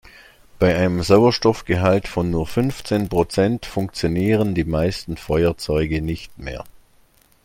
Bei 0.57 0.75
einem 0.75 1.03
Sauerstoffgehalt 1.03 2.07
von 2.07 2.31
nur 2.31 2.47
fünfzehn 2.47 3.07
Prozent 3.07 3.67
funktionieren 3.67 4.55
die 4.55 4.63
meisten 4.63 5.15
Feuerzeuge 5.15 6.01
nicht 6.01 6.39
mehr. 6.39 6.63